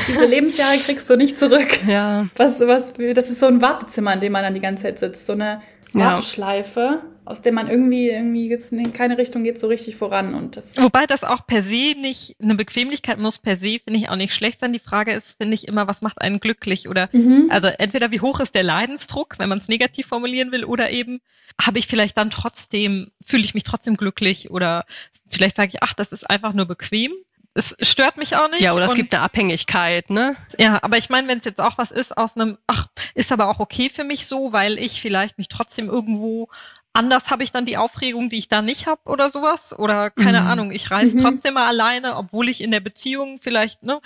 [0.06, 1.80] diese Lebensjahre kriegst du nicht zurück.
[1.88, 2.28] Ja.
[2.36, 5.26] Was, was, das ist so ein Wartezimmer, in dem man dann die ganze Zeit sitzt.
[5.26, 5.60] So eine
[5.92, 6.80] Warteschleife.
[6.80, 10.34] Ja aus dem man irgendwie, irgendwie jetzt in keine Richtung geht so richtig voran.
[10.34, 14.08] Und das Wobei das auch per se nicht, eine Bequemlichkeit muss per se, finde ich,
[14.08, 14.72] auch nicht schlecht sein.
[14.72, 16.88] Die Frage ist, finde ich immer, was macht einen glücklich?
[16.88, 17.48] Oder mhm.
[17.50, 21.20] also entweder wie hoch ist der Leidensdruck, wenn man es negativ formulieren will, oder eben
[21.60, 24.86] habe ich vielleicht dann trotzdem, fühle ich mich trotzdem glücklich oder
[25.28, 27.12] vielleicht sage ich, ach, das ist einfach nur bequem
[27.58, 28.60] es stört mich auch nicht.
[28.60, 30.36] Ja, oder es gibt eine Abhängigkeit, ne?
[30.58, 33.48] Ja, aber ich meine, wenn es jetzt auch was ist aus einem, ach, ist aber
[33.48, 36.48] auch okay für mich so, weil ich vielleicht mich trotzdem irgendwo
[36.92, 39.78] anders habe ich dann die Aufregung, die ich da nicht habe oder sowas.
[39.78, 40.46] Oder keine mhm.
[40.46, 41.20] Ahnung, ich reise mhm.
[41.22, 44.00] trotzdem mal alleine, obwohl ich in der Beziehung vielleicht, ne,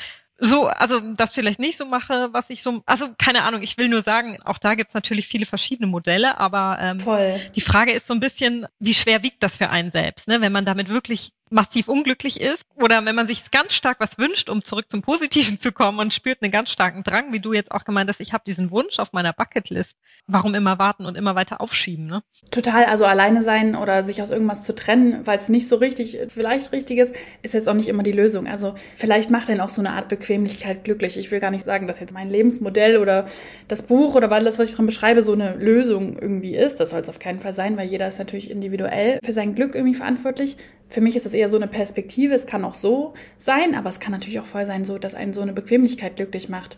[0.45, 3.89] so, also das vielleicht nicht so mache, was ich so, also keine Ahnung, ich will
[3.89, 7.41] nur sagen, auch da gibt's natürlich viele verschiedene Modelle, aber ähm, Voll.
[7.55, 10.41] die Frage ist so ein bisschen, wie schwer wiegt das für einen selbst, ne?
[10.41, 14.49] wenn man damit wirklich massiv unglücklich ist oder wenn man sich ganz stark was wünscht,
[14.49, 17.71] um zurück zum Positiven zu kommen und spürt einen ganz starken Drang, wie du jetzt
[17.71, 19.97] auch gemeint hast, ich habe diesen Wunsch auf meiner Bucketlist.
[20.27, 22.23] Warum immer warten und immer weiter aufschieben, ne?
[22.51, 26.19] Total, also alleine sein oder sich aus irgendwas zu trennen, weil es nicht so richtig,
[26.29, 28.47] vielleicht richtig ist, ist jetzt auch nicht immer die Lösung.
[28.47, 31.19] Also vielleicht macht denn auch so eine Art Bequemlichkeit glücklich.
[31.19, 33.27] Ich will gar nicht sagen, dass jetzt mein Lebensmodell oder
[33.69, 36.81] das Buch oder weil das, was ich dran beschreibe, so eine Lösung irgendwie ist.
[36.81, 39.75] Das soll es auf keinen Fall sein, weil jeder ist natürlich individuell für sein Glück
[39.75, 40.57] irgendwie verantwortlich.
[40.93, 42.35] Für mich ist das eher so eine Perspektive.
[42.35, 45.33] Es kann auch so sein, aber es kann natürlich auch voll sein, so, dass einen
[45.33, 46.77] so eine Bequemlichkeit glücklich macht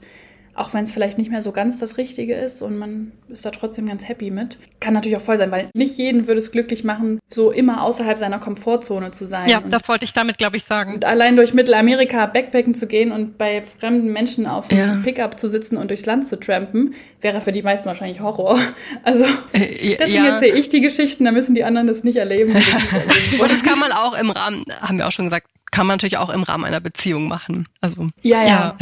[0.54, 3.50] auch wenn es vielleicht nicht mehr so ganz das Richtige ist und man ist da
[3.50, 4.58] trotzdem ganz happy mit.
[4.80, 8.18] Kann natürlich auch voll sein, weil nicht jeden würde es glücklich machen, so immer außerhalb
[8.18, 9.48] seiner Komfortzone zu sein.
[9.48, 10.94] Ja, das wollte ich damit, glaube ich, sagen.
[10.94, 14.84] Und allein durch Mittelamerika Backpacken zu gehen und bei fremden Menschen auf ja.
[14.84, 18.58] einem Pickup zu sitzen und durchs Land zu trampen, wäre für die meisten wahrscheinlich Horror.
[19.02, 20.32] Also äh, deswegen ja.
[20.32, 22.54] erzähle ich die Geschichten, da müssen die anderen das nicht erleben.
[23.40, 26.18] und das kann man auch im Rahmen, haben wir auch schon gesagt, kann man natürlich
[26.18, 27.66] auch im Rahmen einer Beziehung machen.
[27.80, 28.48] Also ja, ja.
[28.48, 28.76] ja.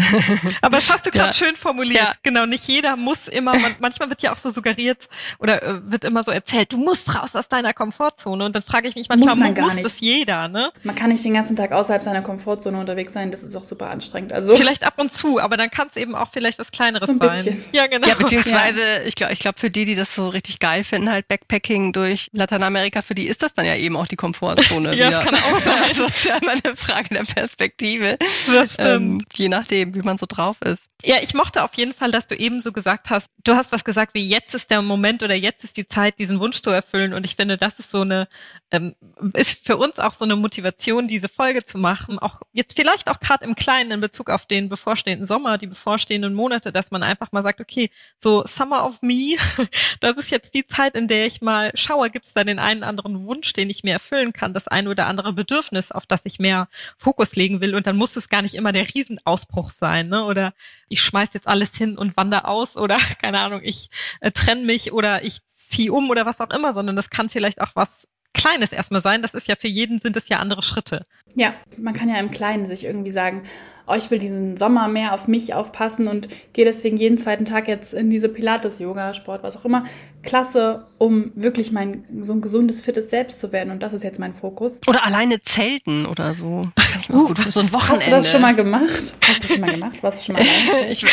[0.60, 1.32] Aber das hast du gerade ja.
[1.32, 2.02] schön formuliert.
[2.02, 2.12] Ja.
[2.22, 3.58] Genau, nicht jeder muss immer.
[3.58, 7.14] Man, manchmal wird ja auch so suggeriert oder äh, wird immer so erzählt, du musst
[7.14, 8.44] raus aus deiner Komfortzone.
[8.44, 10.70] Und dann frage ich mich manchmal, muss, man muss das jeder, ne?
[10.82, 13.30] Man kann nicht den ganzen Tag außerhalb seiner Komfortzone unterwegs sein.
[13.30, 14.34] Das ist auch super anstrengend.
[14.34, 17.16] Also vielleicht ab und zu, aber dann kann es eben auch vielleicht was Kleineres so
[17.18, 17.64] sein.
[17.72, 18.06] Ja, genau.
[18.06, 21.26] Ja, beziehungsweise ich glaube, ich glaube für die, die das so richtig geil finden, halt
[21.26, 24.94] Backpacking durch Lateinamerika, für die ist das dann ja eben auch die Komfortzone.
[24.96, 25.72] ja, das kann auch sein.
[25.92, 28.18] Also, das ist ja immer eine Frage der Perspektive.
[28.52, 29.22] Das stimmt.
[29.22, 30.84] Ähm, je nachdem, wie man so drauf ist.
[31.04, 33.84] Ja, ich mochte auf jeden Fall, dass du eben so gesagt hast, du hast was
[33.84, 37.12] gesagt wie jetzt ist der Moment oder jetzt ist die Zeit, diesen Wunsch zu erfüllen.
[37.12, 38.28] Und ich finde, das ist so eine,
[38.72, 38.94] ähm,
[39.34, 42.18] ist für uns auch so eine Motivation, diese Folge zu machen.
[42.18, 46.32] Auch jetzt vielleicht auch gerade im Kleinen in Bezug auf den bevorstehenden Sommer, die bevorstehenden
[46.32, 49.36] Monate, dass man einfach mal sagt, okay, so Summer of Me,
[50.00, 52.82] das ist jetzt die Zeit, in der ich mal schaue, gibt es da den einen
[52.82, 56.38] anderen Wunsch, den ich mir erfüllen kann, das ein oder andere Bedürfnis, auf das ich
[56.38, 57.74] mehr Fokus legen will.
[57.74, 60.24] Und dann muss es gar nicht immer der Riesenausbruch sein, ne?
[60.24, 60.54] Oder
[60.88, 64.92] ich schmeiß jetzt alles hin und wandere aus oder keine Ahnung, ich äh, trenne mich
[64.92, 68.72] oder ich ziehe um oder was auch immer, sondern das kann vielleicht auch was Kleines
[68.72, 69.22] erstmal sein.
[69.22, 71.06] Das ist ja für jeden sind es ja andere Schritte.
[71.34, 73.42] Ja, man kann ja im Kleinen sich irgendwie sagen,
[73.86, 77.68] oh, ich will diesen Sommer mehr auf mich aufpassen und gehe deswegen jeden zweiten Tag
[77.68, 79.84] jetzt in diese Pilates-Yoga, Sport, was auch immer.
[80.22, 83.70] Klasse, um wirklich mein so ein gesundes, fittes Selbst zu werden.
[83.72, 84.80] Und das ist jetzt mein Fokus.
[84.86, 86.68] Oder alleine zelten oder so.
[87.08, 88.04] Uh, gut, so ein Wochenende.
[88.04, 89.14] Hast du das schon mal gemacht?
[89.26, 90.02] Hast du schon mal gemacht?
[90.02, 90.88] Warst du schon mal alleine?
[90.92, 91.04] ich,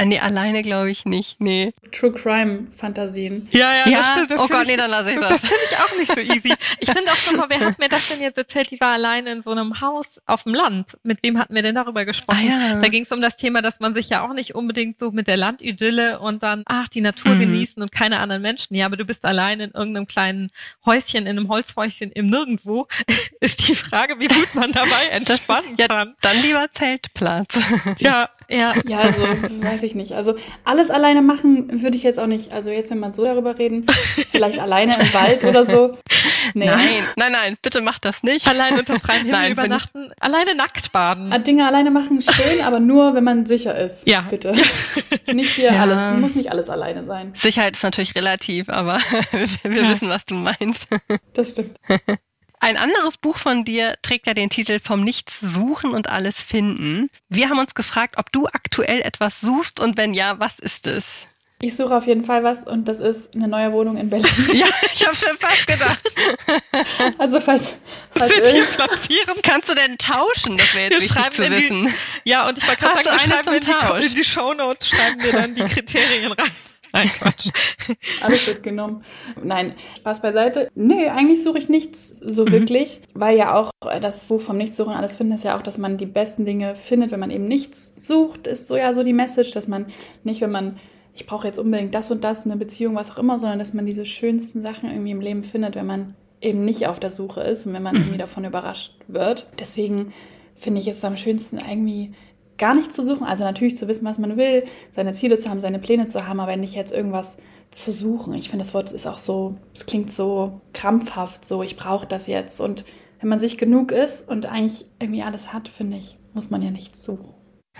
[0.00, 1.42] äh, nee, alleine glaube ich nicht.
[1.42, 1.72] Nee.
[1.92, 3.48] True Crime Fantasien.
[3.50, 4.30] Ja, ja, ja das stimmt.
[4.30, 5.28] Das oh Gott, ich, nee, dann lasse ich das.
[5.28, 6.54] Das finde ich auch nicht so easy.
[6.80, 8.70] Ich finde auch schon mal, wer hat mir das denn jetzt erzählt?
[8.70, 10.96] Die war alleine in so einem Haus auf dem Land.
[11.02, 12.50] Mit wem hatten wir denn darüber gesprochen?
[12.50, 12.78] Ah, ja.
[12.78, 15.28] Da ging es um das Thema, dass man sich ja auch nicht unbedingt so mit
[15.28, 17.40] der Landidylle und dann, ach, die Natur mhm.
[17.40, 18.49] genießen und keine anderen Menschen.
[18.70, 20.50] Ja, aber du bist allein in irgendeinem kleinen
[20.84, 22.86] Häuschen, in einem Holzhäuschen im Nirgendwo.
[23.40, 26.08] Ist die Frage, wie gut man dabei entspannen kann.
[26.08, 27.58] Ja, dann lieber Zeltplatz.
[27.98, 28.74] ja, ja.
[28.86, 29.20] Ja, also
[29.62, 30.12] weiß ich nicht.
[30.12, 30.34] Also
[30.64, 32.52] alles alleine machen würde ich jetzt auch nicht.
[32.52, 33.86] Also jetzt, wenn man so darüber reden,
[34.30, 35.96] vielleicht alleine im Wald oder so.
[36.54, 36.66] Nee.
[36.66, 38.46] Nein, nein, nein, bitte mach das nicht.
[38.46, 41.32] Allein unter freiem Himmel nein, übernachten, alleine nackt baden.
[41.32, 44.08] Ah, Dinge alleine machen schön, aber nur, wenn man sicher ist.
[44.08, 44.26] Ja.
[44.30, 44.54] Bitte.
[45.32, 45.82] nicht hier ja.
[45.82, 47.32] alles, muss nicht alles alleine sein.
[47.34, 48.98] Sicherheit ist natürlich relativ, aber
[49.62, 49.90] wir ja.
[49.90, 50.88] wissen, was du meinst.
[51.34, 51.76] Das stimmt.
[52.60, 57.08] Ein anderes Buch von dir trägt ja den Titel Vom Nichts suchen und alles finden.
[57.30, 61.04] Wir haben uns gefragt, ob du aktuell etwas suchst und wenn ja, was ist es?
[61.62, 64.30] Ich suche auf jeden Fall was und das ist eine neue Wohnung in Berlin.
[64.52, 66.00] ja, ich habe schon fast gedacht.
[67.18, 67.78] also falls,
[68.10, 69.36] falls Sind hier platzieren?
[69.42, 70.56] Kannst du denn tauschen?
[70.58, 71.84] Das wäre jetzt wir wichtig zu wissen.
[71.86, 75.22] Die, ja, und ich war gerade sagen, wir schreiben in die, in die Shownotes schreiben
[75.22, 76.50] wir dann die Kriterien rein.
[76.92, 77.50] Nein, Quatsch.
[78.22, 79.04] Alles wird genommen.
[79.42, 80.68] Nein, Spaß beiseite.
[80.74, 82.52] Nö, eigentlich suche ich nichts so mhm.
[82.52, 85.96] wirklich, weil ja auch das Buch vom Nichtsuchen alles finden ist ja auch, dass man
[85.96, 89.52] die besten Dinge findet, wenn man eben nichts sucht, ist so ja so die Message,
[89.52, 89.86] dass man
[90.24, 90.78] nicht, wenn man
[91.14, 93.86] ich brauche jetzt unbedingt das und das, eine Beziehung, was auch immer, sondern dass man
[93.86, 97.66] diese schönsten Sachen irgendwie im Leben findet, wenn man eben nicht auf der Suche ist
[97.66, 99.46] und wenn man irgendwie davon überrascht wird.
[99.58, 100.12] Deswegen
[100.56, 102.12] finde ich es am schönsten irgendwie
[102.60, 103.24] gar nicht zu suchen.
[103.24, 106.38] Also natürlich zu wissen, was man will, seine Ziele zu haben, seine Pläne zu haben,
[106.38, 107.36] aber nicht jetzt irgendwas
[107.70, 108.34] zu suchen.
[108.34, 112.26] Ich finde, das Wort ist auch so, es klingt so krampfhaft, so ich brauche das
[112.28, 112.60] jetzt.
[112.60, 112.84] Und
[113.20, 116.70] wenn man sich genug ist und eigentlich irgendwie alles hat, finde ich, muss man ja
[116.70, 117.34] nichts suchen.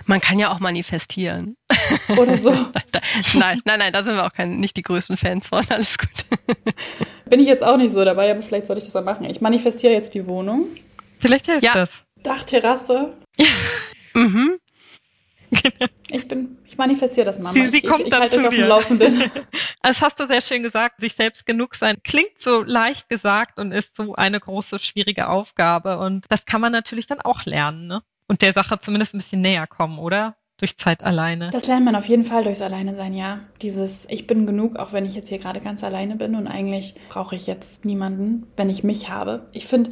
[0.05, 1.55] Man kann ja auch manifestieren.
[2.17, 2.51] Oder so.
[3.33, 5.63] nein, nein, nein, da sind wir auch kein, nicht die größten Fans von.
[5.69, 6.09] Alles gut.
[7.29, 9.25] Bin ich jetzt auch nicht so dabei, aber vielleicht sollte ich das mal machen.
[9.25, 10.65] Ich manifestiere jetzt die Wohnung.
[11.19, 11.73] Vielleicht hilft ja.
[11.73, 12.03] das.
[12.23, 13.13] Dachterrasse.
[13.37, 13.45] Ja.
[14.13, 14.57] mhm.
[16.13, 17.51] Ich bin, Ich manifestiere das, Mama.
[17.51, 18.49] Sie, sie ich, kommt ich, ich dann zu dir.
[18.49, 19.23] dem Laufenden.
[19.83, 21.97] Das hast du sehr schön gesagt, sich selbst genug sein.
[22.03, 25.97] Klingt so leicht gesagt und ist so eine große, schwierige Aufgabe.
[25.97, 28.03] Und das kann man natürlich dann auch lernen, ne?
[28.27, 30.35] Und der Sache zumindest ein bisschen näher kommen, oder?
[30.57, 31.49] Durch Zeit alleine.
[31.49, 33.39] Das lernt man auf jeden Fall durchs Alleine sein, ja.
[33.63, 36.93] Dieses Ich bin genug, auch wenn ich jetzt hier gerade ganz alleine bin und eigentlich
[37.09, 39.49] brauche ich jetzt niemanden, wenn ich mich habe.
[39.53, 39.89] Ich finde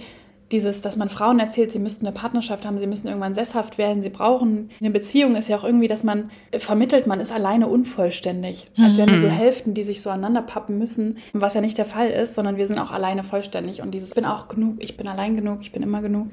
[0.51, 4.01] dieses, dass man Frauen erzählt, sie müssten eine Partnerschaft haben, sie müssen irgendwann sesshaft werden,
[4.01, 8.67] sie brauchen eine Beziehung, ist ja auch irgendwie, dass man vermittelt, man ist alleine unvollständig.
[8.77, 9.31] Als wären wir so Mhm.
[9.31, 12.67] Hälften, die sich so aneinander pappen müssen, was ja nicht der Fall ist, sondern wir
[12.67, 13.81] sind auch alleine vollständig.
[13.81, 16.29] Und dieses Ich bin auch genug, ich bin allein genug, ich bin immer genug,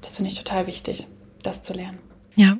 [0.00, 1.06] das finde ich total wichtig,
[1.42, 1.98] das zu lernen.
[2.36, 2.58] Ja.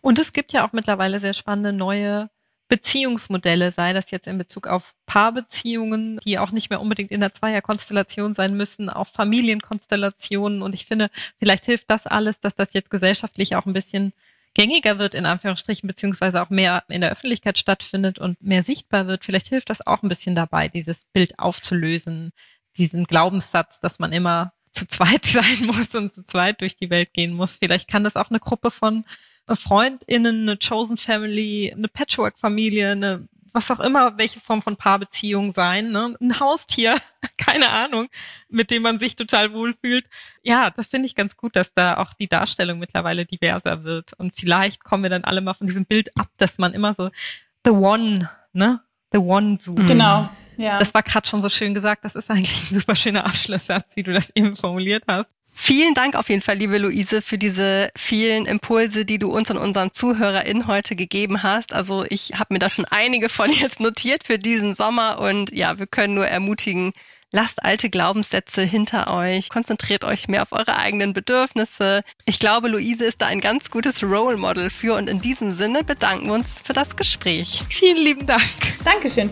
[0.00, 2.30] Und es gibt ja auch mittlerweile sehr spannende neue
[2.68, 7.32] Beziehungsmodelle, sei das jetzt in Bezug auf Paarbeziehungen, die auch nicht mehr unbedingt in der
[7.32, 10.62] Zweierkonstellation sein müssen, auf Familienkonstellationen.
[10.62, 14.12] Und ich finde, vielleicht hilft das alles, dass das jetzt gesellschaftlich auch ein bisschen
[14.54, 19.24] gängiger wird, in Anführungsstrichen, beziehungsweise auch mehr in der Öffentlichkeit stattfindet und mehr sichtbar wird.
[19.24, 22.32] Vielleicht hilft das auch ein bisschen dabei, dieses Bild aufzulösen,
[22.76, 27.12] diesen Glaubenssatz, dass man immer zu zweit sein muss und zu zweit durch die Welt
[27.12, 27.56] gehen muss.
[27.56, 29.04] Vielleicht kann das auch eine Gruppe von
[29.54, 35.90] FreundInnen, eine Chosen Family, eine Patchwork-Familie, eine was auch immer, welche Form von Paarbeziehung sein,
[35.90, 36.14] ne?
[36.20, 36.94] ein Haustier,
[37.38, 38.08] keine Ahnung,
[38.50, 40.04] mit dem man sich total wohlfühlt.
[40.42, 44.12] Ja, das finde ich ganz gut, dass da auch die Darstellung mittlerweile diverser wird.
[44.18, 47.10] Und vielleicht kommen wir dann alle mal von diesem Bild ab, dass man immer so
[47.64, 48.80] the one, ne?
[49.12, 49.86] The one sucht.
[49.86, 50.28] Genau,
[50.58, 50.78] ja.
[50.78, 52.04] Das war gerade schon so schön gesagt.
[52.04, 55.30] Das ist eigentlich ein super schöner Abschlusssatz, wie du das eben formuliert hast.
[55.58, 59.56] Vielen Dank auf jeden Fall, liebe Luise, für diese vielen Impulse, die du uns und
[59.56, 61.72] unseren ZuhörerInnen heute gegeben hast.
[61.72, 65.78] Also ich habe mir da schon einige von jetzt notiert für diesen Sommer und ja,
[65.78, 66.92] wir können nur ermutigen,
[67.32, 72.02] lasst alte Glaubenssätze hinter euch, konzentriert euch mehr auf eure eigenen Bedürfnisse.
[72.26, 75.84] Ich glaube, Luise ist da ein ganz gutes Role Model für und in diesem Sinne
[75.84, 77.62] bedanken wir uns für das Gespräch.
[77.70, 78.42] Vielen lieben Dank.
[78.84, 79.30] Dankeschön.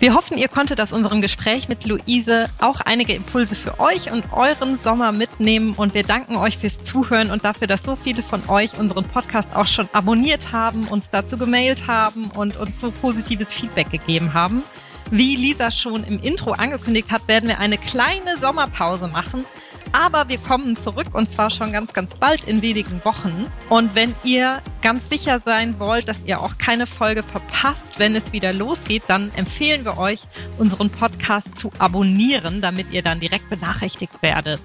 [0.00, 4.24] Wir hoffen, ihr konntet aus unserem Gespräch mit Luise auch einige Impulse für euch und
[4.32, 8.48] euren Sommer mitnehmen und wir danken euch fürs Zuhören und dafür, dass so viele von
[8.48, 13.52] euch unseren Podcast auch schon abonniert haben, uns dazu gemailt haben und uns so positives
[13.52, 14.62] Feedback gegeben haben.
[15.10, 19.44] Wie Lisa schon im Intro angekündigt hat, werden wir eine kleine Sommerpause machen.
[19.92, 23.46] Aber wir kommen zurück und zwar schon ganz, ganz bald in wenigen Wochen.
[23.68, 28.32] Und wenn ihr ganz sicher sein wollt, dass ihr auch keine Folge verpasst, wenn es
[28.32, 30.20] wieder losgeht, dann empfehlen wir euch,
[30.58, 34.62] unseren Podcast zu abonnieren, damit ihr dann direkt benachrichtigt werdet.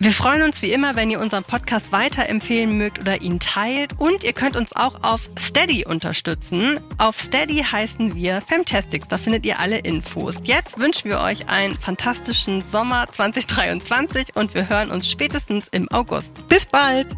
[0.00, 3.98] Wir freuen uns wie immer, wenn ihr unseren Podcast weiterempfehlen mögt oder ihn teilt.
[3.98, 6.78] Und ihr könnt uns auch auf Steady unterstützen.
[6.98, 9.08] Auf Steady heißen wir Fantastics.
[9.08, 10.36] Da findet ihr alle Infos.
[10.44, 16.30] Jetzt wünschen wir euch einen fantastischen Sommer 2023 und wir hören uns spätestens im August.
[16.48, 17.08] Bis bald!